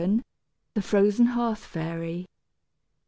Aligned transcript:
THE 0.73 0.81
FROZEN 0.81 1.27
HEARTH 1.27 1.59
FAIRY. 1.63 2.25